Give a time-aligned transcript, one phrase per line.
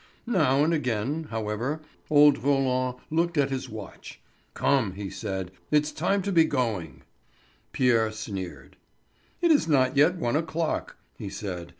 [0.25, 4.19] Now and again, however, old Roland looked at his watch.
[4.55, 7.03] "Come," said he, "it is time to be going."
[7.71, 8.77] Pierre sneered.
[9.43, 11.69] "It is not yet one o'clock," he said.